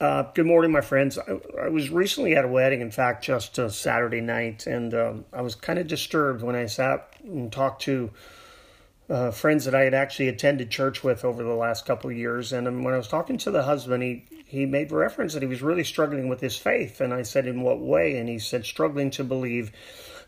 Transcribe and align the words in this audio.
Uh, 0.00 0.24
good 0.34 0.46
morning, 0.46 0.72
my 0.72 0.80
friends. 0.80 1.18
I, 1.18 1.38
I, 1.62 1.68
was 1.68 1.88
recently 1.88 2.34
at 2.34 2.44
a 2.44 2.48
wedding, 2.48 2.80
in 2.80 2.90
fact, 2.90 3.24
just 3.24 3.60
uh, 3.60 3.68
Saturday 3.68 4.20
night, 4.20 4.66
and 4.66 4.92
um, 4.92 5.24
I 5.32 5.40
was 5.40 5.54
kind 5.54 5.78
of 5.78 5.86
disturbed 5.86 6.42
when 6.42 6.56
I 6.56 6.66
sat 6.66 7.14
and 7.22 7.52
talked 7.52 7.82
to 7.82 8.10
uh, 9.08 9.30
friends 9.30 9.64
that 9.66 9.74
I 9.74 9.82
had 9.82 9.94
actually 9.94 10.26
attended 10.26 10.68
church 10.68 11.04
with 11.04 11.24
over 11.24 11.44
the 11.44 11.54
last 11.54 11.86
couple 11.86 12.10
of 12.10 12.16
years. 12.16 12.52
And 12.52 12.66
um, 12.66 12.82
when 12.82 12.92
I 12.92 12.96
was 12.96 13.06
talking 13.06 13.38
to 13.38 13.52
the 13.52 13.62
husband, 13.62 14.02
he, 14.02 14.24
he 14.44 14.66
made 14.66 14.90
reference 14.90 15.32
that 15.34 15.42
he 15.42 15.48
was 15.48 15.62
really 15.62 15.84
struggling 15.84 16.28
with 16.28 16.40
his 16.40 16.56
faith. 16.56 17.00
And 17.00 17.14
I 17.14 17.22
said, 17.22 17.46
In 17.46 17.62
what 17.62 17.78
way? 17.78 18.16
And 18.16 18.28
he 18.28 18.40
said, 18.40 18.66
Struggling 18.66 19.10
to 19.12 19.22
believe 19.22 19.70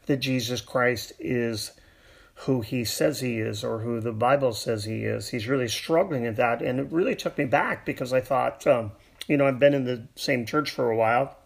that 0.07 0.19
Jesus 0.19 0.61
Christ 0.61 1.13
is 1.19 1.73
who 2.41 2.61
he 2.61 2.85
says 2.85 3.19
he 3.19 3.41
is 3.41 3.65
or 3.65 3.81
who 3.81 3.99
the 3.99 4.13
Bible 4.13 4.53
says 4.53 4.85
he 4.85 5.05
is. 5.05 5.31
He's 5.31 5.49
really 5.49 5.69
struggling 5.69 6.25
at 6.25 6.37
that. 6.37 6.63
And 6.63 6.79
it 6.79 6.93
really 6.93 7.17
took 7.17 7.37
me 7.37 7.47
back 7.47 7.85
because 7.85 8.13
I 8.13 8.21
thought, 8.21 8.65
um, 8.67 8.93
you 9.27 9.37
know, 9.37 9.47
I've 9.47 9.59
been 9.59 9.75
in 9.75 9.85
the 9.85 10.07
same 10.15 10.47
church 10.47 10.71
for 10.71 10.91
a 10.91 10.97
while. 10.97 11.37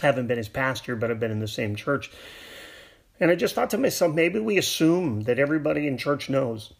Haven't 0.00 0.26
been 0.26 0.38
his 0.38 0.48
pastor, 0.48 0.96
but 0.96 1.10
I've 1.10 1.20
been 1.20 1.30
in 1.30 1.40
the 1.40 1.48
same 1.48 1.74
church. 1.74 2.10
And 3.20 3.30
I 3.30 3.34
just 3.34 3.54
thought 3.54 3.70
to 3.70 3.78
myself, 3.78 4.14
maybe 4.14 4.38
we 4.38 4.58
assume 4.58 5.22
that 5.22 5.38
everybody 5.38 5.86
in 5.86 5.98
church 5.98 6.30
knows. 6.30 6.72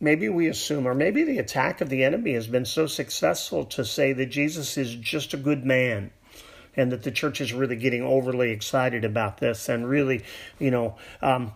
Maybe 0.00 0.28
we 0.28 0.48
assume, 0.48 0.86
or 0.86 0.94
maybe 0.94 1.22
the 1.22 1.38
attack 1.38 1.80
of 1.80 1.88
the 1.88 2.04
enemy 2.04 2.34
has 2.34 2.46
been 2.46 2.66
so 2.66 2.86
successful 2.86 3.64
to 3.66 3.84
say 3.84 4.12
that 4.12 4.26
Jesus 4.26 4.76
is 4.76 4.94
just 4.94 5.32
a 5.32 5.38
good 5.38 5.64
man 5.64 6.10
and 6.76 6.92
that 6.92 7.04
the 7.04 7.12
church 7.12 7.40
is 7.40 7.52
really 7.52 7.76
getting 7.76 8.02
overly 8.02 8.50
excited 8.50 9.04
about 9.04 9.38
this 9.38 9.68
and 9.68 9.88
really, 9.88 10.24
you 10.58 10.70
know, 10.70 10.96
um, 11.22 11.52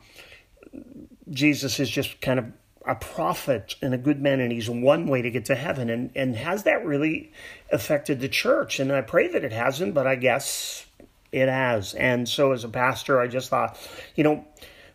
Jesus 1.31 1.81
is 1.81 1.91
just 1.91 2.21
kind 2.21 2.39
of 2.39 2.47
a 2.89 2.95
prophet 2.95 3.77
and 3.83 3.93
a 3.93 3.99
good 3.99 4.21
man, 4.21 4.41
and 4.41 4.51
he's 4.51 4.71
one 4.71 5.07
way 5.07 5.21
to 5.21 5.31
get 5.31 5.45
to 5.45 5.55
heaven. 5.55 5.91
And, 5.91 6.11
and 6.17 6.35
has 6.35 6.63
that 6.63 6.85
really 6.87 7.31
affected 7.71 8.21
the 8.21 8.29
church? 8.29 8.81
And 8.81 8.91
I 8.91 9.03
pray 9.03 9.29
that 9.29 9.45
it 9.45 9.53
hasn't, 9.53 9.93
but 9.93 10.07
I 10.07 10.17
guess 10.17 10.87
it 11.31 11.49
has. 11.49 11.93
And 11.93 12.27
so, 12.27 12.53
as 12.53 12.65
a 12.65 12.69
pastor, 12.69 13.21
I 13.21 13.29
just 13.29 13.51
thought, 13.51 13.79
you 14.17 14.25
know, 14.25 14.47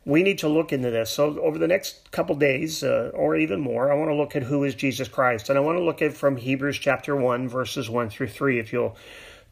we 0.06 0.24
need 0.24 0.40
to 0.40 0.50
look 0.50 0.74
into 0.74 0.90
this. 0.90 1.12
So, 1.12 1.40
over 1.40 1.60
the 1.60 1.68
next 1.68 2.12
couple 2.12 2.36
days, 2.36 2.84
uh, 2.84 3.12
or 3.14 3.36
even 3.36 3.62
more, 3.62 3.92
I 3.92 3.96
want 3.96 4.10
to 4.10 4.16
look 4.16 4.36
at 4.36 4.42
who 4.42 4.64
is 4.64 4.74
Jesus 4.74 5.08
Christ. 5.08 5.50
And 5.50 5.60
I 5.60 5.62
want 5.62 5.78
to 5.78 5.84
look 5.84 6.02
at 6.02 6.14
from 6.14 6.36
Hebrews 6.36 6.80
chapter 6.80 7.16
1, 7.16 7.48
verses 7.48 7.92
1 7.92 8.10
through 8.10 8.30
3, 8.30 8.60
if 8.60 8.74
you'll 8.74 8.98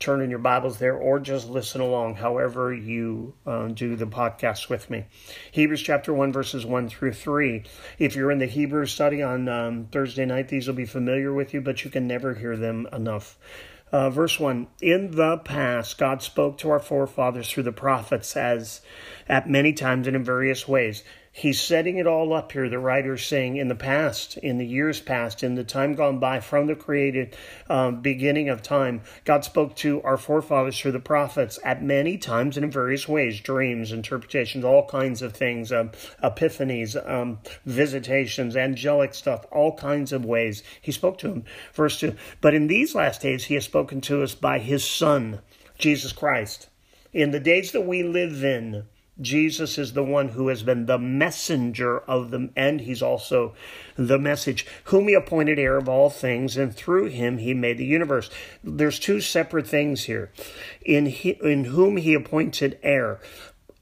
turn 0.02 0.22
in 0.22 0.30
your 0.30 0.40
Bibles 0.40 0.80
there 0.80 0.96
or 0.96 1.20
just 1.20 1.48
listen 1.48 1.80
along, 1.80 2.16
however 2.16 2.74
you 2.74 3.34
uh, 3.46 3.68
do 3.68 3.96
the 3.96 4.08
podcast 4.08 4.68
with 4.68 4.90
me. 4.90 5.06
Hebrews 5.52 5.82
chapter 5.82 6.14
1, 6.14 6.34
verses 6.34 6.66
1 6.66 6.90
through 6.90 7.14
3. 7.14 7.64
If 8.00 8.16
you're 8.16 8.32
in 8.32 8.40
the 8.40 8.48
Hebrew 8.48 8.88
study 8.88 9.22
on 9.22 9.48
um, 9.48 9.88
Thursday 9.92 10.26
night, 10.26 10.48
these 10.48 10.68
will 10.68 10.74
be 10.74 10.86
familiar 10.86 11.32
with 11.32 11.54
you, 11.54 11.62
but 11.62 11.86
you 11.86 11.92
can 11.92 12.08
never 12.08 12.34
hear 12.34 12.58
them 12.58 12.88
enough. 12.92 13.38
Uh, 13.92 14.10
verse 14.10 14.40
1 14.40 14.68
In 14.82 15.12
the 15.12 15.38
past, 15.38 15.98
God 15.98 16.24
spoke 16.24 16.58
to 16.60 16.70
our 16.72 16.80
forefathers 16.80 17.50
through 17.50 17.64
the 17.64 17.72
prophets 17.72 18.36
as 18.36 18.82
at 19.28 19.50
many 19.50 19.74
times 19.74 20.08
and 20.08 20.16
in 20.16 20.24
various 20.24 20.68
ways 20.68 21.04
he's 21.34 21.62
setting 21.62 21.98
it 21.98 22.06
all 22.06 22.34
up 22.34 22.52
here. 22.52 22.68
The 22.68 22.78
writer's 22.78 23.26
saying, 23.26 23.56
in 23.56 23.70
the 23.70 23.76
past, 23.76 24.38
in 24.38 24.58
the 24.58 24.66
years 24.66 25.00
past, 25.00 25.44
in 25.44 25.56
the 25.56 25.64
time 25.64 25.96
gone 25.96 26.20
by, 26.20 26.42
from 26.42 26.68
the 26.68 26.76
created 26.76 27.36
um, 27.70 28.02
beginning 28.02 28.50
of 28.50 28.62
time, 28.62 29.02
God 29.24 29.46
spoke 29.46 29.76
to 29.78 30.02
our 30.04 30.18
forefathers 30.18 30.78
through 30.78 30.92
the 30.92 31.00
prophets 31.00 31.58
at 31.64 31.82
many 31.82 32.18
times 32.18 32.58
and 32.58 32.66
in 32.66 32.72
various 32.72 33.08
ways 33.08 33.40
dreams, 33.40 33.92
interpretations, 33.92 34.66
all 34.66 34.86
kinds 34.88 35.22
of 35.22 35.34
things, 35.34 35.72
um, 35.72 35.92
epiphanies, 36.22 36.96
um, 37.10 37.40
visitations, 37.66 38.58
angelic 38.58 39.14
stuff, 39.14 39.46
all 39.52 39.76
kinds 39.76 40.12
of 40.12 40.26
ways. 40.26 40.64
He 40.82 40.92
spoke 40.92 41.18
to 41.20 41.32
him. 41.32 41.46
Verse 41.74 42.00
2 42.00 42.16
But 42.42 42.54
in 42.54 42.68
these 42.68 42.94
last 42.94 43.22
days, 43.22 43.46
he 43.46 43.54
has 43.54 43.64
spoken 43.64 44.02
to 44.02 44.22
us 44.22 44.36
by 44.36 44.60
his 44.60 44.84
Son, 44.84 45.40
Jesus 45.78 46.12
Christ. 46.12 46.68
In 47.14 47.32
the 47.32 47.40
days 47.40 47.72
that 47.72 47.82
we 47.82 48.04
live 48.04 48.44
in, 48.44 48.86
Jesus 49.22 49.78
is 49.78 49.94
the 49.94 50.04
one 50.04 50.30
who 50.30 50.48
has 50.48 50.64
been 50.64 50.86
the 50.86 50.98
messenger 50.98 52.00
of 52.00 52.32
them, 52.32 52.52
and 52.56 52.82
he's 52.82 53.02
also 53.02 53.54
the 53.96 54.20
message, 54.20 54.66
whom 54.86 55.08
he 55.08 55.14
appointed 55.14 55.60
heir 55.60 55.78
of 55.78 55.88
all 55.88 56.10
things, 56.10 56.58
and 56.58 56.76
through 56.76 57.06
him 57.06 57.38
he 57.38 57.54
made 57.54 57.78
the 57.78 57.86
universe. 57.86 58.30
There's 58.64 59.00
two 59.00 59.22
separate 59.22 59.68
things 59.68 60.06
here. 60.06 60.32
In, 60.84 61.06
he, 61.06 61.32
in 61.42 61.66
whom 61.66 61.98
he 61.98 62.14
appointed 62.14 62.80
heir. 62.84 63.20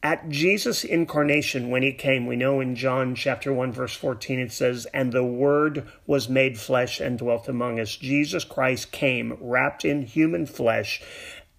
At 0.02 0.30
Jesus' 0.30 0.86
incarnation, 0.86 1.70
when 1.70 1.84
he 1.84 1.92
came, 1.92 2.26
we 2.26 2.38
know 2.38 2.62
in 2.62 2.74
John 2.76 3.16
chapter 3.16 3.52
1, 3.52 3.74
verse 3.74 3.94
14, 3.94 4.40
it 4.40 4.54
says, 4.54 4.88
And 4.94 5.12
the 5.12 5.26
Word 5.26 5.86
was 6.08 6.30
made 6.30 6.58
flesh 6.58 7.02
and 7.02 7.20
dwelt 7.20 7.50
among 7.50 7.82
us. 7.82 7.98
Jesus 7.98 8.46
Christ 8.46 8.94
came 8.94 9.38
wrapped 9.42 9.84
in 9.84 10.04
human 10.04 10.46
flesh 10.46 11.02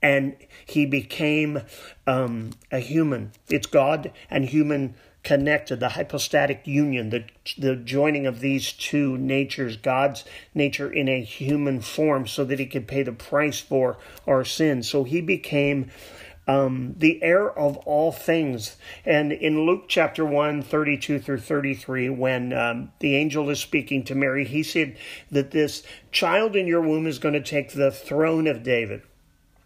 and 0.03 0.37
he 0.67 0.87
became 0.87 1.63
um, 2.07 2.51
a 2.71 2.79
human. 2.79 3.33
It's 3.49 3.67
God 3.67 4.13
and 4.31 4.47
human 4.47 4.95
connected, 5.23 5.81
the 5.81 5.91
hypostatic 5.91 6.67
union, 6.67 7.11
the, 7.11 7.25
the 7.59 7.77
joining 7.77 8.27
of 8.27 8.41
these 8.41 8.73
two 8.73 9.19
natures, 9.19 9.77
God's 9.77 10.25
nature 10.55 10.91
in 10.91 11.09
a 11.09 11.23
human 11.23 11.81
form, 11.81 12.27
so 12.27 12.45
that 12.45 12.59
he 12.59 12.67
could 12.67 12.89
pay 12.89 13.03
the 13.03 13.13
price 13.13 13.61
for 13.61 13.99
our 14.27 14.45
sins. 14.45 14.89
So 14.89 15.05
he 15.05 15.21
became 15.21 15.91
um, 16.49 16.95
the 16.97 17.23
heir 17.23 17.51
of 17.51 17.77
all 17.79 18.13
things. 18.13 18.77
And 19.05 19.31
in 19.31 19.67
Luke 19.67 19.85
chapter 19.89 20.25
1, 20.25 20.63
32 20.63 21.21
through 21.21 21.41
33, 21.41 22.09
when 22.09 22.53
um, 22.53 22.93
the 23.01 23.15
angel 23.15 23.51
is 23.51 23.61
speaking 23.61 24.03
to 24.05 24.15
Mary, 24.15 24.47
he 24.47 24.63
said 24.63 24.97
that 25.31 25.51
this 25.51 25.83
child 26.11 26.57
in 26.57 26.67
your 26.67 26.81
womb 26.81 27.07
is 27.07 27.19
going 27.19 27.35
to 27.35 27.43
take 27.43 27.73
the 27.73 27.91
throne 27.91 28.47
of 28.47 28.63
David 28.63 29.03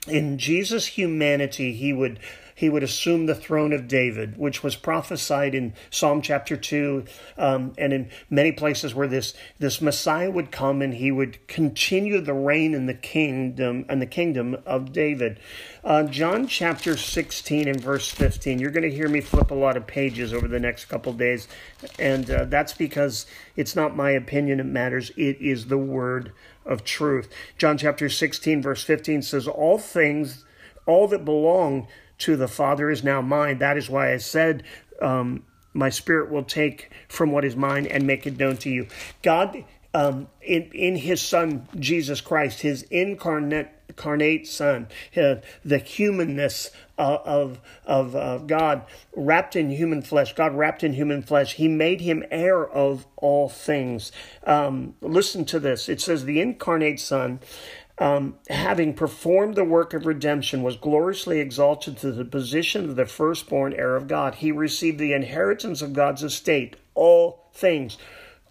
in 0.09 0.39
Jesus' 0.39 0.87
humanity, 0.87 1.73
he 1.73 1.93
would 1.93 2.19
he 2.55 2.69
would 2.69 2.83
assume 2.83 3.27
the 3.27 3.35
throne 3.35 3.73
of 3.73 3.89
David, 3.89 4.37
which 4.37 4.63
was 4.63 4.77
prophesied 4.77 5.55
in 5.55 5.75
Psalm 5.91 6.23
chapter 6.23 6.57
2 6.57 7.05
um, 7.37 7.73
and 7.77 7.93
in 7.93 8.11
many 8.31 8.53
places 8.53 8.95
where 8.95 9.09
this, 9.09 9.35
this 9.59 9.81
Messiah 9.81 10.31
would 10.31 10.53
come 10.53 10.81
and 10.81 10.95
he 10.95 11.11
would 11.11 11.47
continue 11.49 12.21
the 12.21 12.33
reign 12.33 12.75
in 12.75 12.87
the 12.87 12.95
kingdom 12.95 13.85
and 13.89 14.01
the 14.01 14.07
kingdom 14.07 14.57
of 14.65 14.93
David. 14.93 15.41
Uh, 15.83 16.05
John 16.05 16.47
chapter 16.47 16.97
16 16.97 17.69
and 17.69 17.81
verse 17.81 18.09
15. 18.11 18.59
You're 18.59 18.71
going 18.71 18.89
to 18.89 18.95
hear 18.95 19.09
me 19.09 19.21
flip 19.21 19.51
a 19.51 19.55
lot 19.55 19.77
of 19.77 19.87
pages 19.87 20.33
over 20.33 20.47
the 20.47 20.61
next 20.61 20.87
couple 20.87 21.13
days, 21.13 21.49
and 21.99 22.31
uh, 22.31 22.45
that's 22.45 22.73
because 22.73 23.27
it's 23.57 23.75
not 23.75 23.97
my 23.97 24.11
opinion 24.11 24.59
that 24.59 24.65
matters, 24.65 25.11
it 25.17 25.41
is 25.41 25.67
the 25.67 25.79
word 25.79 26.33
of 26.65 26.85
truth. 26.85 27.29
John 27.59 27.77
chapter 27.77 28.09
16, 28.09 28.63
verse 28.63 28.85
15 28.85 29.23
says, 29.23 29.47
All 29.47 29.79
things, 29.79 30.45
all 30.87 31.09
that 31.09 31.25
belong 31.25 31.87
to 32.19 32.37
the 32.37 32.49
Father 32.49 32.91
is 32.91 33.05
now 33.05 33.21
mine. 33.21 33.59
That 33.59 33.77
is 33.77 33.89
why 33.91 34.13
I 34.13 34.19
said, 34.19 34.65
um, 35.01 35.45
My 35.73 35.91
spirit 35.91 36.31
will 36.31 36.45
take 36.45 36.91
from 37.09 37.33
what 37.33 37.45
is 37.45 37.57
mine 37.57 37.87
and 37.87 38.07
make 38.07 38.27
it 38.27 38.39
known 38.39 38.57
to 38.59 38.71
you. 38.71 38.87
God, 39.23 39.65
um, 39.93 40.29
in, 40.43 40.71
in 40.73 40.97
his 40.97 41.21
Son, 41.21 41.69
Jesus 41.79 42.21
Christ, 42.21 42.61
his 42.61 42.83
incarnate 42.85 43.71
incarnate 43.89 44.47
Son, 44.47 44.89
uh, 45.17 45.37
the 45.65 45.79
humanness 45.79 46.71
uh, 46.99 47.19
of 47.25 47.61
of 47.85 48.17
uh, 48.17 48.39
God 48.39 48.83
wrapped 49.15 49.57
in 49.57 49.71
human 49.71 50.03
flesh. 50.03 50.35
God 50.35 50.55
wrapped 50.55 50.83
in 50.83 50.95
human 50.95 51.23
flesh. 51.23 51.55
He 51.55 51.69
made 51.69 52.01
him 52.01 52.25
heir 52.31 52.67
of 52.67 53.07
all 53.17 53.49
things. 53.49 54.11
Um, 54.45 54.95
listen 55.01 55.45
to 55.47 55.61
this. 55.61 55.89
It 55.89 56.01
says 56.01 56.25
the 56.25 56.41
incarnate 56.41 57.01
Son. 57.01 57.41
Um, 57.99 58.37
having 58.49 58.95
performed 58.95 59.55
the 59.55 59.65
work 59.65 59.95
of 59.95 60.05
redemption, 60.05 60.63
was 60.65 60.77
gloriously 60.77 61.39
exalted 61.39 61.97
to 61.99 62.11
the 62.11 62.25
position 62.25 62.89
of 62.89 62.97
the 62.97 63.07
firstborn 63.07 63.73
heir 63.73 63.95
of 63.95 64.09
God. 64.09 64.37
He 64.37 64.51
received 64.51 64.99
the 64.99 65.13
inheritance 65.13 65.81
of 65.81 65.93
God's 65.93 66.25
estate, 66.25 66.77
all 66.95 67.51
things 67.53 67.97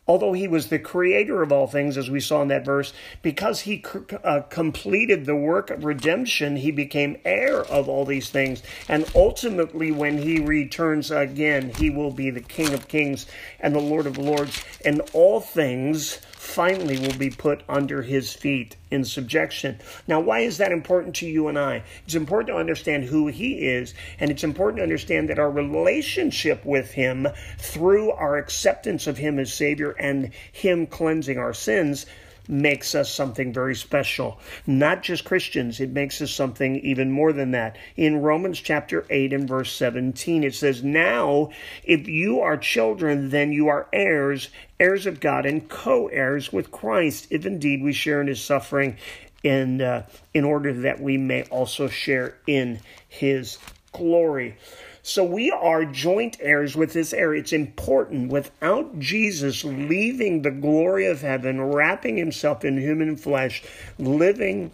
although 0.07 0.33
he 0.33 0.47
was 0.47 0.67
the 0.67 0.79
creator 0.79 1.41
of 1.41 1.51
all 1.51 1.67
things, 1.67 1.97
as 1.97 2.09
we 2.09 2.19
saw 2.19 2.41
in 2.41 2.49
that 2.49 2.65
verse, 2.65 2.93
because 3.21 3.61
he 3.61 3.83
uh, 4.23 4.41
completed 4.49 5.25
the 5.25 5.35
work 5.35 5.69
of 5.69 5.85
redemption, 5.85 6.57
he 6.57 6.71
became 6.71 7.17
heir 7.23 7.61
of 7.65 7.87
all 7.87 8.05
these 8.05 8.29
things. 8.29 8.61
And 8.89 9.09
ultimately, 9.15 9.91
when 9.91 10.17
he 10.17 10.39
returns 10.39 11.11
again, 11.11 11.71
he 11.77 11.89
will 11.89 12.11
be 12.11 12.29
the 12.29 12.41
King 12.41 12.73
of 12.73 12.87
kings 12.87 13.25
and 13.59 13.73
the 13.73 13.79
Lord 13.79 14.05
of 14.05 14.17
lords, 14.17 14.63
and 14.83 15.01
all 15.13 15.39
things 15.39 16.19
finally 16.43 16.99
will 16.99 17.17
be 17.17 17.29
put 17.29 17.63
under 17.69 18.01
his 18.01 18.33
feet 18.33 18.75
in 18.91 19.03
subjection. 19.05 19.79
Now, 20.07 20.19
why 20.19 20.39
is 20.39 20.57
that 20.57 20.73
important 20.73 21.15
to 21.15 21.25
you 21.25 21.47
and 21.47 21.57
I? 21.57 21.83
It's 22.05 22.15
important 22.15 22.47
to 22.49 22.59
understand 22.59 23.05
who 23.05 23.27
he 23.27 23.65
is, 23.65 23.93
and 24.19 24.29
it's 24.29 24.43
important 24.43 24.77
to 24.77 24.83
understand 24.83 25.29
that 25.29 25.39
our 25.39 25.49
relationship 25.49 26.63
with 26.65 26.91
him 26.91 27.27
through 27.57 28.11
our 28.11 28.37
acceptance 28.37 29.07
of 29.07 29.17
him 29.17 29.39
as 29.39 29.53
Savior 29.53 29.91
and 29.91 30.31
him 30.51 30.85
cleansing 30.85 31.37
our 31.37 31.53
sins 31.53 32.05
makes 32.47 32.95
us 32.95 33.13
something 33.13 33.53
very 33.53 33.75
special. 33.75 34.39
Not 34.67 35.03
just 35.03 35.25
Christians, 35.25 35.79
it 35.79 35.91
makes 35.91 36.21
us 36.21 36.31
something 36.31 36.77
even 36.77 37.11
more 37.11 37.33
than 37.33 37.51
that. 37.51 37.77
In 37.95 38.21
Romans 38.21 38.59
chapter 38.59 39.05
8 39.09 39.33
and 39.33 39.47
verse 39.47 39.71
17, 39.73 40.43
it 40.43 40.55
says, 40.55 40.83
Now, 40.83 41.49
if 41.83 42.07
you 42.07 42.41
are 42.41 42.57
children, 42.57 43.29
then 43.29 43.51
you 43.51 43.67
are 43.67 43.87
heirs, 43.93 44.49
heirs 44.79 45.05
of 45.05 45.19
God, 45.19 45.45
and 45.45 45.69
co 45.69 46.07
heirs 46.07 46.51
with 46.51 46.71
Christ, 46.71 47.27
if 47.29 47.45
indeed 47.45 47.81
we 47.81 47.93
share 47.93 48.21
in 48.21 48.27
his 48.27 48.43
suffering 48.43 48.97
in, 49.43 49.81
uh, 49.81 50.05
in 50.33 50.43
order 50.43 50.73
that 50.73 51.01
we 51.01 51.17
may 51.17 51.43
also 51.43 51.87
share 51.87 52.37
in 52.47 52.79
his 53.09 53.57
glory. 53.91 54.57
So 55.05 55.25
we 55.25 55.51
are 55.51 55.83
joint 55.83 56.37
heirs 56.39 56.77
with 56.77 56.93
this 56.93 57.11
heir. 57.11 57.35
It's 57.35 57.51
important. 57.51 58.31
Without 58.31 58.99
Jesus 58.99 59.65
leaving 59.65 60.41
the 60.41 60.51
glory 60.51 61.07
of 61.07 61.19
heaven, 61.19 61.61
wrapping 61.61 62.15
himself 62.15 62.63
in 62.63 62.77
human 62.77 63.17
flesh, 63.17 63.63
living 63.99 64.71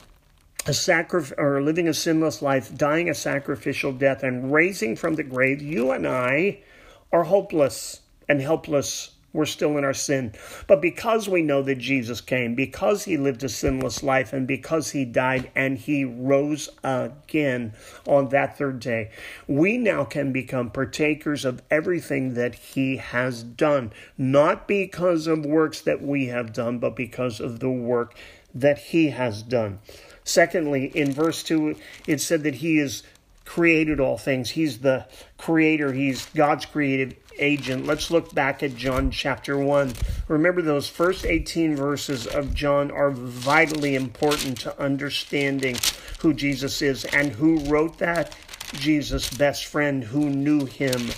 a 0.67 0.73
sacrifice 0.73 1.33
or 1.39 1.63
living 1.63 1.87
a 1.87 1.95
sinless 1.95 2.43
life, 2.43 2.77
dying 2.77 3.09
a 3.09 3.15
sacrificial 3.15 3.91
death, 3.91 4.21
and 4.21 4.53
raising 4.53 4.95
from 4.95 5.15
the 5.15 5.23
grave, 5.23 5.63
you 5.63 5.89
and 5.89 6.07
I 6.07 6.59
are 7.11 7.23
hopeless 7.23 8.01
and 8.27 8.39
helpless 8.39 9.15
we're 9.33 9.45
still 9.45 9.77
in 9.77 9.83
our 9.83 9.93
sin. 9.93 10.33
But 10.67 10.81
because 10.81 11.29
we 11.29 11.41
know 11.41 11.61
that 11.63 11.77
Jesus 11.77 12.21
came, 12.21 12.55
because 12.55 13.03
he 13.05 13.17
lived 13.17 13.43
a 13.43 13.49
sinless 13.49 14.01
life, 14.03 14.33
and 14.33 14.47
because 14.47 14.91
he 14.91 15.05
died 15.05 15.51
and 15.55 15.77
he 15.77 16.03
rose 16.03 16.69
again 16.83 17.73
on 18.07 18.29
that 18.29 18.57
third 18.57 18.79
day, 18.79 19.11
we 19.47 19.77
now 19.77 20.03
can 20.03 20.31
become 20.31 20.71
partakers 20.71 21.45
of 21.45 21.61
everything 21.69 22.33
that 22.33 22.55
he 22.55 22.97
has 22.97 23.43
done, 23.43 23.91
not 24.17 24.67
because 24.67 25.27
of 25.27 25.45
works 25.45 25.81
that 25.81 26.01
we 26.01 26.27
have 26.27 26.53
done, 26.53 26.79
but 26.79 26.95
because 26.95 27.39
of 27.39 27.59
the 27.59 27.69
work 27.69 28.15
that 28.53 28.77
he 28.77 29.09
has 29.09 29.43
done. 29.43 29.79
Secondly, 30.23 30.91
in 30.95 31.11
verse 31.11 31.43
2, 31.43 31.75
it 32.07 32.21
said 32.21 32.43
that 32.43 32.55
he 32.55 32.79
is 32.79 33.03
created 33.45 33.99
all 33.99 34.17
things. 34.17 34.51
He's 34.51 34.79
the 34.79 35.07
creator, 35.39 35.91
he's 35.91 36.27
God's 36.35 36.67
creative 36.67 37.15
agent. 37.39 37.85
Let's 37.85 38.11
look 38.11 38.33
back 38.33 38.61
at 38.61 38.75
John 38.75 39.11
chapter 39.11 39.57
1. 39.57 39.93
Remember, 40.27 40.61
those 40.61 40.87
first 40.87 41.25
18 41.25 41.75
verses 41.75 42.27
of 42.27 42.53
John 42.53 42.91
are 42.91 43.11
vitally 43.11 43.95
important 43.95 44.59
to 44.59 44.79
understanding 44.79 45.77
who 46.19 46.33
Jesus 46.33 46.81
is 46.81 47.05
and 47.05 47.31
who 47.31 47.59
wrote 47.65 47.97
that. 47.97 48.35
Jesus' 48.73 49.29
best 49.29 49.65
friend 49.65 50.03
who 50.03 50.29
knew 50.29 50.65
him 50.65 51.09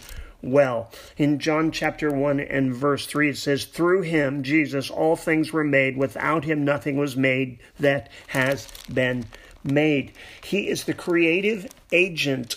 well. 0.41 0.91
In 1.17 1.39
John 1.39 1.71
chapter 1.71 2.11
1 2.11 2.39
and 2.39 2.73
verse 2.73 3.05
3, 3.05 3.29
it 3.29 3.37
says, 3.37 3.65
Through 3.65 4.03
him, 4.03 4.43
Jesus, 4.43 4.89
all 4.89 5.15
things 5.15 5.51
were 5.51 5.63
made. 5.63 5.97
Without 5.97 6.45
him, 6.45 6.63
nothing 6.63 6.97
was 6.97 7.15
made 7.15 7.59
that 7.79 8.09
has 8.27 8.67
been 8.91 9.25
made. 9.63 10.13
He 10.43 10.69
is 10.69 10.85
the 10.85 10.93
creative 10.93 11.67
agent. 11.91 12.55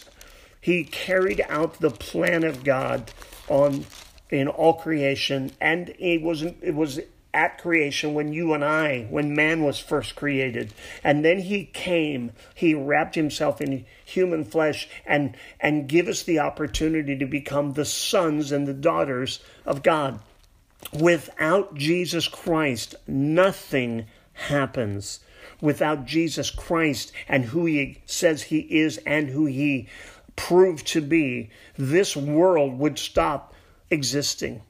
He 0.61 0.85
carried 0.85 1.45
out 1.49 1.81
the 1.81 1.91
plan 1.91 2.45
of 2.45 2.65
God 2.65 3.11
on 3.49 3.85
in 4.31 4.49
all 4.49 4.75
creation, 4.75 5.53
and 5.61 5.95
it 5.99 6.23
was 6.23 6.43
it 6.43 6.75
was 6.75 7.01
at 7.33 7.59
creation 7.59 8.15
when 8.15 8.33
you 8.33 8.55
and 8.55 8.65
I, 8.65 9.07
when 9.11 9.35
man 9.35 9.65
was 9.65 9.79
first 9.79 10.15
created, 10.15 10.73
and 11.03 11.25
then 11.25 11.41
he 11.41 11.65
came, 11.65 12.31
he 12.55 12.75
wrapped 12.75 13.17
himself 13.17 13.61
in 13.61 13.85
human 14.05 14.45
flesh 14.45 14.89
and 15.05 15.37
and 15.61 15.89
give 15.89 16.09
us 16.09 16.23
the 16.23 16.39
opportunity 16.39 17.17
to 17.19 17.27
become 17.27 17.73
the 17.73 17.85
sons 17.85 18.53
and 18.53 18.67
the 18.67 18.75
daughters 18.75 19.41
of 19.67 19.83
God. 19.83 20.21
Without 20.93 21.75
Jesus 21.75 22.29
Christ, 22.29 22.95
nothing 23.07 24.07
happens. 24.35 25.21
Without 25.61 26.05
Jesus 26.05 26.51
Christ 26.51 27.13
and 27.29 27.47
who 27.47 27.65
he 27.65 27.99
says 28.05 28.43
he 28.43 28.59
is 28.59 28.99
and 28.99 29.29
who 29.29 29.47
he 29.47 29.89
proved 30.37 30.87
to 30.89 31.01
be, 31.01 31.51
this 31.77 32.17
world 32.17 32.79
would 32.79 32.99
stop 32.99 33.55
existing. 33.91 34.63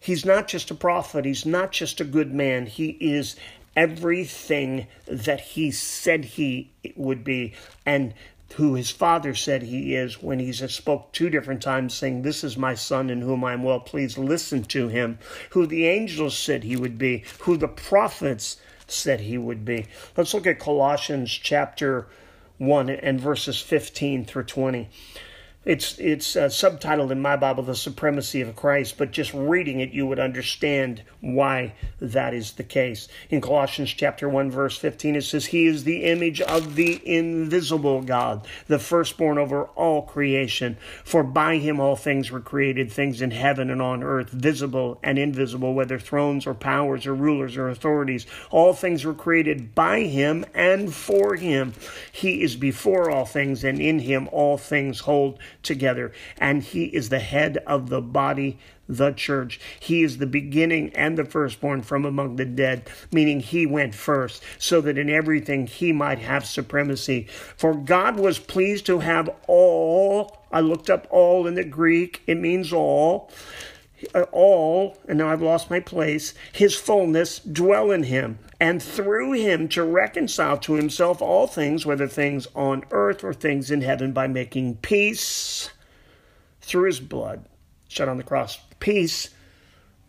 He's 0.00 0.24
not 0.24 0.48
just 0.48 0.70
a 0.70 0.74
prophet, 0.74 1.24
he's 1.24 1.46
not 1.46 1.72
just 1.72 2.00
a 2.00 2.04
good 2.04 2.34
man, 2.34 2.66
he 2.66 2.90
is 3.00 3.36
everything 3.76 4.86
that 5.06 5.40
he 5.40 5.70
said 5.70 6.24
he 6.24 6.70
would 6.96 7.24
be 7.24 7.54
and 7.86 8.12
who 8.54 8.74
his 8.74 8.90
father 8.90 9.34
said 9.34 9.62
he 9.62 9.94
is 9.94 10.22
when 10.22 10.38
he 10.38 10.52
spoke 10.52 11.10
two 11.12 11.30
different 11.30 11.62
times 11.62 11.94
saying 11.94 12.22
this 12.22 12.44
is 12.44 12.56
my 12.56 12.74
son 12.74 13.08
in 13.08 13.22
whom 13.22 13.44
i 13.44 13.52
am 13.52 13.62
well 13.62 13.80
pleased. 13.80 14.18
Listen 14.18 14.62
to 14.62 14.88
him. 14.88 15.18
Who 15.50 15.66
the 15.66 15.86
angels 15.86 16.36
said 16.36 16.64
he 16.64 16.76
would 16.76 16.98
be. 16.98 17.24
Who 17.40 17.56
the 17.56 17.68
prophets 17.68 18.58
said 18.86 19.20
he 19.20 19.38
would 19.38 19.64
be. 19.64 19.86
Let's 20.16 20.34
look 20.34 20.46
at 20.46 20.58
colossians 20.58 21.30
chapter 21.30 22.08
1 22.58 22.90
and 22.90 23.20
verses 23.20 23.60
15 23.60 24.24
through 24.24 24.44
20. 24.44 24.88
It's 25.64 25.96
it's 26.00 26.34
uh, 26.34 26.46
subtitled 26.46 27.12
in 27.12 27.22
my 27.22 27.36
Bible 27.36 27.62
"The 27.62 27.76
Supremacy 27.76 28.40
of 28.40 28.56
Christ," 28.56 28.98
but 28.98 29.12
just 29.12 29.32
reading 29.32 29.78
it, 29.78 29.92
you 29.92 30.08
would 30.08 30.18
understand 30.18 31.04
why 31.20 31.74
that 32.00 32.34
is 32.34 32.50
the 32.54 32.64
case. 32.64 33.06
In 33.30 33.40
Colossians 33.40 33.90
chapter 33.90 34.28
one, 34.28 34.50
verse 34.50 34.76
fifteen, 34.76 35.14
it 35.14 35.22
says, 35.22 35.46
"He 35.46 35.66
is 35.66 35.84
the 35.84 36.02
image 36.02 36.40
of 36.40 36.74
the 36.74 37.00
invisible 37.06 38.02
God, 38.02 38.44
the 38.66 38.80
firstborn 38.80 39.38
over 39.38 39.66
all 39.76 40.02
creation. 40.02 40.78
For 41.04 41.22
by 41.22 41.58
him 41.58 41.78
all 41.78 41.94
things 41.94 42.32
were 42.32 42.40
created, 42.40 42.90
things 42.90 43.22
in 43.22 43.30
heaven 43.30 43.70
and 43.70 43.80
on 43.80 44.02
earth, 44.02 44.30
visible 44.30 44.98
and 45.00 45.16
invisible, 45.16 45.74
whether 45.74 46.00
thrones 46.00 46.44
or 46.44 46.54
powers 46.54 47.06
or 47.06 47.14
rulers 47.14 47.56
or 47.56 47.68
authorities. 47.68 48.26
All 48.50 48.72
things 48.72 49.04
were 49.04 49.14
created 49.14 49.76
by 49.76 50.00
him 50.00 50.44
and 50.54 50.92
for 50.92 51.36
him. 51.36 51.74
He 52.10 52.42
is 52.42 52.56
before 52.56 53.12
all 53.12 53.26
things, 53.26 53.62
and 53.62 53.80
in 53.80 54.00
him 54.00 54.28
all 54.32 54.58
things 54.58 54.98
hold." 54.98 55.38
Together, 55.62 56.12
and 56.38 56.62
he 56.62 56.84
is 56.86 57.08
the 57.08 57.18
head 57.18 57.58
of 57.66 57.88
the 57.88 58.00
body, 58.00 58.58
the 58.88 59.12
church. 59.12 59.60
He 59.78 60.02
is 60.02 60.18
the 60.18 60.26
beginning 60.26 60.92
and 60.94 61.16
the 61.16 61.24
firstborn 61.24 61.82
from 61.82 62.04
among 62.04 62.36
the 62.36 62.44
dead, 62.44 62.88
meaning 63.10 63.40
he 63.40 63.66
went 63.66 63.94
first, 63.94 64.42
so 64.58 64.80
that 64.80 64.98
in 64.98 65.08
everything 65.08 65.66
he 65.66 65.92
might 65.92 66.18
have 66.18 66.44
supremacy. 66.44 67.26
For 67.56 67.74
God 67.74 68.18
was 68.18 68.38
pleased 68.38 68.86
to 68.86 69.00
have 69.00 69.30
all, 69.46 70.44
I 70.50 70.60
looked 70.60 70.90
up 70.90 71.06
all 71.10 71.46
in 71.46 71.54
the 71.54 71.64
Greek, 71.64 72.22
it 72.26 72.38
means 72.38 72.72
all 72.72 73.30
Uh, 74.14 74.22
all, 74.32 74.98
and 75.08 75.18
now 75.18 75.28
I've 75.28 75.42
lost 75.42 75.70
my 75.70 75.80
place, 75.80 76.34
his 76.52 76.74
fullness 76.74 77.38
dwell 77.38 77.90
in 77.90 78.04
him, 78.04 78.38
and 78.60 78.82
through 78.82 79.32
him 79.32 79.68
to 79.70 79.82
reconcile 79.84 80.58
to 80.58 80.74
himself 80.74 81.20
all 81.20 81.46
things, 81.46 81.86
whether 81.86 82.06
things 82.06 82.46
on 82.54 82.84
earth 82.90 83.24
or 83.24 83.34
things 83.34 83.70
in 83.70 83.82
heaven, 83.82 84.12
by 84.12 84.26
making 84.26 84.76
peace 84.76 85.70
through 86.60 86.84
his 86.86 87.00
blood 87.00 87.44
shed 87.88 88.08
on 88.08 88.16
the 88.16 88.22
cross. 88.22 88.58
Peace, 88.80 89.30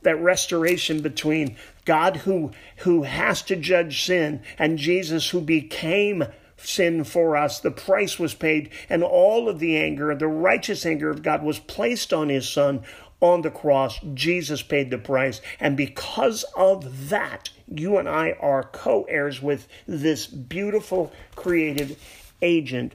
that 0.04 0.20
restoration 0.22 1.02
between 1.02 1.58
God 1.86 2.18
who, 2.18 2.52
who 2.78 3.04
has 3.04 3.42
to 3.44 3.56
judge 3.56 4.06
sin 4.06 4.42
and 4.58 4.78
Jesus 4.78 5.30
who 5.30 5.42
became 5.42 6.26
sin 6.58 7.04
for 7.04 7.36
us. 7.36 7.60
The 7.60 7.72
price 7.72 8.18
was 8.18 8.34
paid, 8.34 8.70
and 8.90 9.04
all 9.04 9.50
of 9.50 9.60
the 9.60 9.78
anger, 9.78 10.16
the 10.16 10.28
righteous 10.28 10.86
anger 10.86 11.10
of 11.10 11.24
God, 11.24 11.44
was 11.44 11.60
placed 11.60 12.14
on 12.14 12.30
his 12.30 12.48
son 12.48 12.84
on 13.24 13.42
the 13.42 13.50
cross. 13.50 14.00
Jesus 14.14 14.62
paid 14.62 14.92
the 14.92 14.98
price. 14.98 15.42
And 15.60 15.78
because 15.78 16.44
of 16.56 17.10
that, 17.10 17.50
you 17.74 17.98
and 17.98 18.08
I 18.08 18.34
are 18.34 18.64
co 18.64 19.04
heirs 19.04 19.42
with 19.42 19.68
this 19.88 20.28
beautiful 20.28 21.12
creative 21.36 21.98
agent. 22.42 22.94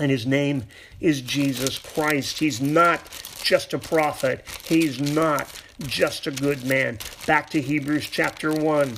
And 0.00 0.10
his 0.10 0.26
name 0.26 0.64
is 1.00 1.20
Jesus 1.20 1.78
Christ. 1.78 2.40
He's 2.40 2.60
not 2.60 3.00
just 3.42 3.72
a 3.72 3.78
prophet, 3.78 4.44
he's 4.66 5.00
not 5.00 5.48
just 5.86 6.26
a 6.26 6.32
good 6.32 6.64
man. 6.64 6.98
Back 7.26 7.50
to 7.50 7.60
Hebrews 7.60 8.08
chapter 8.10 8.52
1 8.52 8.94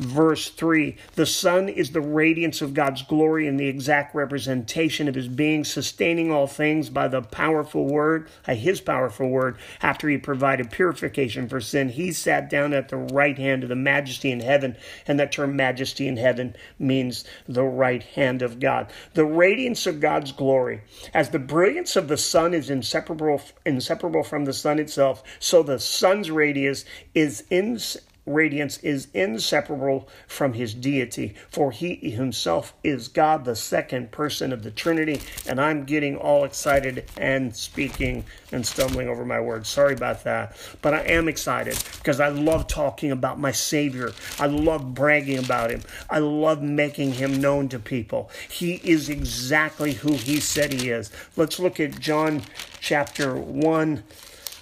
verse 0.00 0.48
3 0.48 0.96
the 1.14 1.26
Son 1.26 1.68
is 1.68 1.90
the 1.90 2.00
radiance 2.00 2.62
of 2.62 2.72
God's 2.72 3.02
glory 3.02 3.46
and 3.46 3.60
the 3.60 3.68
exact 3.68 4.14
representation 4.14 5.08
of 5.08 5.14
his 5.14 5.28
being, 5.28 5.64
sustaining 5.64 6.32
all 6.32 6.46
things 6.46 6.88
by 6.88 7.06
the 7.08 7.20
powerful 7.20 7.86
word, 7.86 8.28
his 8.46 8.80
powerful 8.80 9.28
word. 9.28 9.58
After 9.82 10.08
he 10.08 10.16
provided 10.16 10.70
purification 10.70 11.48
for 11.48 11.60
sin, 11.60 11.90
he 11.90 12.12
sat 12.12 12.48
down 12.48 12.72
at 12.72 12.88
the 12.88 12.96
right 12.96 13.36
hand 13.36 13.62
of 13.62 13.68
the 13.68 13.76
majesty 13.76 14.30
in 14.30 14.40
heaven, 14.40 14.76
and 15.06 15.20
that 15.20 15.32
term 15.32 15.56
majesty 15.56 16.08
in 16.08 16.16
heaven 16.16 16.56
means 16.78 17.24
the 17.46 17.64
right 17.64 18.02
hand 18.02 18.40
of 18.40 18.58
God. 18.58 18.90
The 19.14 19.26
radiance 19.26 19.86
of 19.86 20.00
God's 20.00 20.32
glory, 20.32 20.80
as 21.12 21.30
the 21.30 21.38
brilliance 21.38 21.96
of 21.96 22.08
the 22.08 22.16
sun 22.16 22.54
is 22.54 22.70
inseparable, 22.70 23.42
inseparable 23.66 24.22
from 24.22 24.46
the 24.46 24.52
sun 24.52 24.78
itself, 24.78 25.22
so 25.38 25.62
the 25.62 25.78
Son's 25.78 26.30
radius 26.30 26.84
is 27.14 27.44
in 27.50 27.78
radiance 28.26 28.78
is 28.78 29.08
inseparable 29.14 30.08
from 30.26 30.52
his 30.52 30.74
deity, 30.74 31.34
for 31.48 31.70
he 31.70 31.96
himself 32.10 32.74
is 32.82 33.08
God, 33.08 33.44
the 33.44 33.56
second 33.56 34.10
person 34.10 34.52
of 34.52 34.62
the 34.62 34.70
Trinity. 34.70 35.20
And 35.46 35.60
I'm 35.60 35.84
getting 35.84 36.16
all 36.16 36.44
excited 36.44 37.10
and 37.16 37.54
speaking 37.54 38.24
and 38.52 38.66
stumbling 38.66 39.08
over 39.08 39.24
my 39.24 39.40
words. 39.40 39.68
Sorry 39.68 39.94
about 39.94 40.24
that. 40.24 40.56
But 40.82 40.94
I 40.94 41.00
am 41.02 41.28
excited 41.28 41.82
because 41.98 42.20
I 42.20 42.28
love 42.28 42.66
talking 42.66 43.10
about 43.10 43.38
my 43.38 43.52
Savior. 43.52 44.12
I 44.38 44.46
love 44.46 44.94
bragging 44.94 45.38
about 45.38 45.70
him. 45.70 45.82
I 46.08 46.18
love 46.18 46.62
making 46.62 47.12
him 47.12 47.40
known 47.40 47.68
to 47.70 47.78
people. 47.78 48.30
He 48.48 48.74
is 48.74 49.08
exactly 49.08 49.92
who 49.92 50.14
he 50.14 50.40
said 50.40 50.72
he 50.72 50.90
is. 50.90 51.10
Let's 51.36 51.58
look 51.58 51.80
at 51.80 51.98
John 52.00 52.42
chapter 52.80 53.34
1 53.34 54.02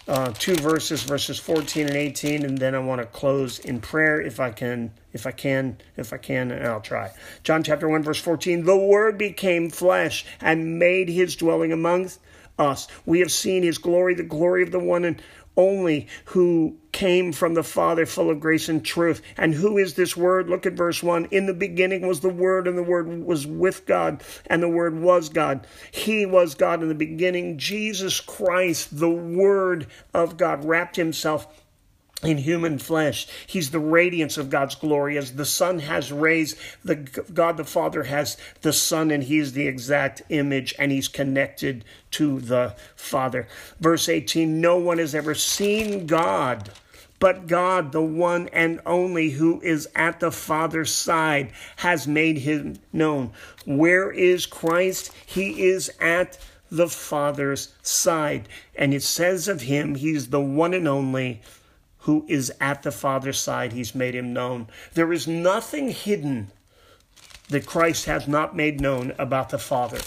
uh, 0.09 0.33
two 0.38 0.55
verses, 0.57 1.03
verses 1.03 1.38
14 1.38 1.87
and 1.87 1.97
18, 1.97 2.45
and 2.45 2.57
then 2.57 2.75
I 2.75 2.79
want 2.79 3.00
to 3.03 3.07
close 3.07 3.59
in 3.59 3.81
prayer 3.81 4.21
if 4.21 4.41
I 4.41 4.50
can, 4.50 4.91
if 5.12 5.27
I 5.27 5.31
can, 5.31 5.77
if 5.97 6.12
I 6.12 6.17
can, 6.17 6.50
and 6.50 6.67
I'll 6.67 6.81
try. 6.81 7.12
John 7.45 7.62
chapter 7.62 7.88
1, 7.88 8.03
verse 8.03 8.21
14 8.21 8.65
The 8.65 8.77
Word 8.77 9.19
became 9.19 9.69
flesh 9.69 10.25
and 10.41 10.79
made 10.79 11.11
his 11.11 11.37
dwelling 11.37 11.73
amongst 11.73 12.21
us. 12.59 12.88
We 13.07 13.21
have 13.21 13.33
seen 13.33 13.62
his 13.62 13.79
glory, 13.79 14.15
the 14.15 14.23
glory 14.23 14.62
of 14.62 14.71
the 14.71 14.79
one 14.79 15.05
and 15.05 15.23
only 15.59 16.07
who 16.27 16.77
came 16.93 17.33
from 17.33 17.55
the 17.55 17.62
Father, 17.62 18.07
full 18.07 18.31
of 18.31 18.41
grace 18.41 18.69
and 18.69 18.85
truth. 18.85 19.21
And 19.37 19.53
who 19.53 19.77
is 19.77 19.95
this 19.95 20.17
Word? 20.17 20.49
Look 20.49 20.65
at 20.65 20.75
verse 20.75 21.03
1. 21.03 21.27
In 21.27 21.47
the 21.47 21.55
beginning 21.55 22.07
was 22.07 22.21
the 22.21 22.29
Word, 22.29 22.67
and 22.67 22.79
the 22.79 22.83
Word 22.83 23.09
was 23.27 23.47
with 23.47 23.85
God, 23.85 24.23
and 24.47 24.62
the 24.62 24.69
Word 24.69 24.99
was 24.99 25.29
God. 25.29 25.67
He 25.91 26.25
was 26.25 26.55
God 26.55 26.81
in 26.81 26.88
the 26.88 26.95
beginning. 26.95 27.59
Jesus 27.59 28.21
Christ, 28.21 28.99
the 28.99 29.11
Word 29.11 29.88
of 30.15 30.37
God, 30.37 30.65
wrapped 30.65 30.97
himself 30.97 31.47
in 32.23 32.39
human 32.39 32.79
flesh. 32.79 33.29
He's 33.47 33.71
the 33.71 33.79
radiance 33.79 34.37
of 34.39 34.51
God's 34.51 34.75
glory. 34.75 35.17
As 35.17 35.35
the 35.35 35.45
sun 35.45 35.79
has 35.81 36.11
rays, 36.11 36.57
the 36.85 36.97
God 36.97 37.57
the 37.57 37.65
Father 37.65 38.05
has 38.05 38.37
the 38.63 38.73
Son, 38.73 39.11
and 39.11 39.23
He 39.23 39.39
is 39.39 39.53
the 39.53 39.69
exact 39.69 40.23
image, 40.29 40.75
and 40.79 40.91
He's 40.91 41.09
connected 41.09 41.85
to 42.13 42.41
the 42.41 42.75
Father. 42.97 43.47
Verse 43.79 44.09
18 44.09 44.61
No 44.61 44.79
one 44.79 44.99
has 44.99 45.15
ever 45.15 45.35
seen 45.35 46.07
God. 46.07 46.71
But 47.21 47.49
God, 47.49 47.91
the 47.91 48.03
one 48.03 48.49
and 48.53 48.81
only 48.87 49.31
who 49.31 49.61
is 49.61 49.89
at 49.97 50.21
the 50.21 50.31
Father's 50.31 50.95
side, 50.95 51.53
has 51.79 52.07
made 52.07 52.39
him 52.39 52.79
known. 52.93 53.33
Where 53.65 54.13
is 54.13 54.47
Christ? 54.47 55.13
He 55.27 55.67
is 55.67 55.91
at 56.01 56.39
the 56.71 56.89
Father's 56.89 57.75
side. 57.83 58.49
And 58.77 58.95
it 58.95 59.03
says 59.03 59.49
of 59.49 59.63
him, 59.63 59.97
he's 59.97 60.29
the 60.29 60.41
one 60.41 60.75
and 60.75 60.87
only 60.87 61.43
who 62.09 62.25
is 62.27 62.50
at 62.59 62.83
the 62.85 62.91
Father's 62.91 63.38
side. 63.38 63.71
He's 63.75 63.95
made 63.95 64.15
him 64.15 64.33
known. 64.33 64.67
There 64.95 65.12
is 65.12 65.29
nothing 65.29 65.91
hidden 65.91 66.50
that 67.50 67.67
Christ 67.67 68.07
has 68.07 68.27
not 68.27 68.57
made 68.57 68.81
known 68.81 69.12
about 69.19 69.50
the 69.50 69.59
Father. 69.59 70.00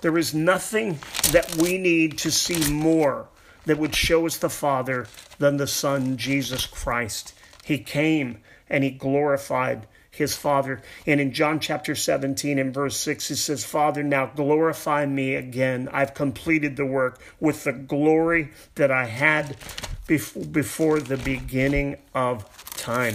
There 0.00 0.16
is 0.16 0.32
nothing 0.32 1.00
that 1.32 1.56
we 1.56 1.76
need 1.76 2.18
to 2.18 2.30
see 2.30 2.72
more 2.72 3.26
that 3.64 3.78
would 3.78 3.96
show 3.96 4.26
us 4.26 4.36
the 4.36 4.48
Father 4.48 5.08
than 5.40 5.56
the 5.56 5.66
Son, 5.66 6.16
Jesus 6.16 6.66
Christ. 6.66 7.34
He 7.64 7.78
came 7.78 8.38
and 8.70 8.84
he 8.84 8.90
glorified 8.92 9.88
his 10.12 10.36
Father. 10.36 10.82
And 11.04 11.20
in 11.20 11.32
John 11.32 11.58
chapter 11.58 11.96
17 11.96 12.60
and 12.60 12.72
verse 12.72 12.96
6, 12.96 13.26
he 13.26 13.34
says, 13.34 13.64
Father, 13.64 14.04
now 14.04 14.26
glorify 14.26 15.04
me 15.04 15.34
again. 15.34 15.88
I've 15.90 16.14
completed 16.14 16.76
the 16.76 16.86
work 16.86 17.20
with 17.40 17.64
the 17.64 17.72
glory 17.72 18.50
that 18.76 18.92
I 18.92 19.06
had 19.06 19.56
before 20.06 21.00
the 21.00 21.16
beginning 21.16 21.96
of 22.14 22.44
time. 22.76 23.14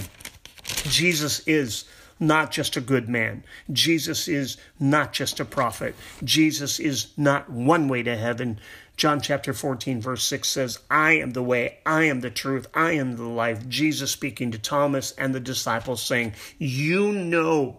Jesus 0.63 1.47
is 1.47 1.85
not 2.19 2.51
just 2.51 2.75
a 2.75 2.81
good 2.81 3.07
man. 3.07 3.43
Jesus 3.71 4.27
is 4.27 4.57
not 4.79 5.13
just 5.13 5.39
a 5.39 5.45
prophet. 5.45 5.95
Jesus 6.23 6.79
is 6.79 7.07
not 7.17 7.49
one 7.49 7.87
way 7.87 8.03
to 8.03 8.17
heaven. 8.17 8.59
John 8.97 9.21
chapter 9.21 9.53
14, 9.53 10.01
verse 10.01 10.23
6 10.25 10.47
says, 10.47 10.79
I 10.91 11.13
am 11.13 11.31
the 11.31 11.43
way, 11.43 11.77
I 11.85 12.03
am 12.03 12.19
the 12.19 12.29
truth, 12.29 12.67
I 12.73 12.91
am 12.91 13.15
the 13.15 13.23
life. 13.23 13.69
Jesus 13.69 14.11
speaking 14.11 14.51
to 14.51 14.59
Thomas 14.59 15.11
and 15.13 15.33
the 15.33 15.39
disciples, 15.39 16.03
saying, 16.03 16.33
You 16.57 17.13
know 17.13 17.77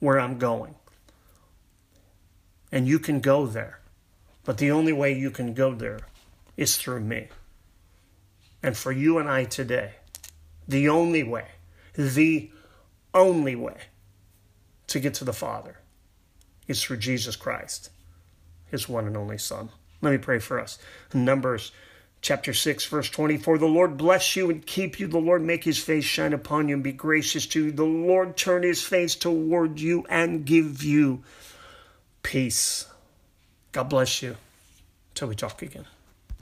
where 0.00 0.18
I'm 0.18 0.38
going. 0.38 0.74
And 2.72 2.88
you 2.88 2.98
can 2.98 3.20
go 3.20 3.46
there. 3.46 3.78
But 4.44 4.58
the 4.58 4.72
only 4.72 4.92
way 4.92 5.16
you 5.16 5.30
can 5.30 5.54
go 5.54 5.74
there 5.74 6.00
is 6.56 6.76
through 6.76 7.00
me. 7.00 7.28
And 8.62 8.76
for 8.76 8.92
you 8.92 9.18
and 9.18 9.28
I 9.28 9.44
today, 9.44 9.92
the 10.68 10.88
only 10.88 11.22
way, 11.22 11.46
the 11.94 12.50
only 13.12 13.56
way 13.56 13.76
to 14.86 15.00
get 15.00 15.14
to 15.14 15.24
the 15.24 15.32
Father 15.32 15.78
is 16.68 16.82
through 16.82 16.98
Jesus 16.98 17.36
Christ, 17.36 17.90
his 18.70 18.88
one 18.88 19.06
and 19.06 19.16
only 19.16 19.38
Son. 19.38 19.70
Let 20.00 20.12
me 20.12 20.18
pray 20.18 20.38
for 20.38 20.60
us. 20.60 20.78
Numbers 21.12 21.72
chapter 22.22 22.52
6, 22.52 22.86
verse 22.86 23.10
24. 23.10 23.58
The 23.58 23.66
Lord 23.66 23.96
bless 23.96 24.36
you 24.36 24.50
and 24.50 24.64
keep 24.64 24.98
you. 24.98 25.06
The 25.06 25.18
Lord 25.18 25.42
make 25.42 25.64
his 25.64 25.78
face 25.78 26.04
shine 26.04 26.32
upon 26.32 26.68
you 26.68 26.74
and 26.74 26.84
be 26.84 26.92
gracious 26.92 27.46
to 27.48 27.66
you. 27.66 27.72
The 27.72 27.84
Lord 27.84 28.36
turn 28.36 28.62
his 28.62 28.82
face 28.82 29.14
toward 29.14 29.80
you 29.80 30.06
and 30.08 30.44
give 30.44 30.82
you 30.82 31.22
peace. 32.22 32.86
God 33.72 33.84
bless 33.84 34.22
you. 34.22 34.36
Till 35.14 35.28
we 35.28 35.34
talk 35.34 35.60
again. 35.60 35.86